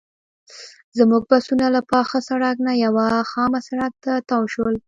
[0.97, 4.75] زموږ بسونه له پاخه سړک نه یوه خامه سړک ته تاو شول.